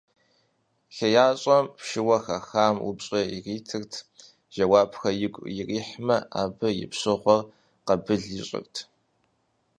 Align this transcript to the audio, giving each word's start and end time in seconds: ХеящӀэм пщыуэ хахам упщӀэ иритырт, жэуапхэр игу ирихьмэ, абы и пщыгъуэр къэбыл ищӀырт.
ХеящӀэм 0.95 1.65
пщыуэ 1.77 2.17
хахам 2.25 2.75
упщӀэ 2.87 3.21
иритырт, 3.35 3.93
жэуапхэр 4.53 5.15
игу 5.25 5.43
ирихьмэ, 5.57 6.17
абы 6.41 6.67
и 6.83 6.85
пщыгъуэр 6.91 7.41
къэбыл 7.85 8.23
ищӀырт. 8.39 8.75